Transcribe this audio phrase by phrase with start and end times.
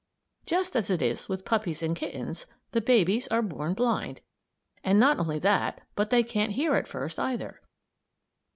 [0.47, 4.21] Just as it is with puppies and kittens, the babies are born blind;
[4.83, 7.61] and not only that, but they can't hear at first, either.